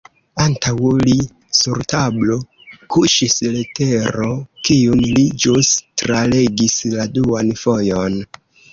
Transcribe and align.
Antaŭ 0.43 0.77
li, 1.07 1.17
sur 1.57 1.83
tablo, 1.93 2.37
kuŝis 2.95 3.37
letero, 3.57 4.33
kiun 4.71 5.07
li 5.13 5.29
ĵus 5.45 5.73
tralegis 6.03 6.83
la 6.99 7.11
duan 7.21 7.59
fojon. 7.65 8.23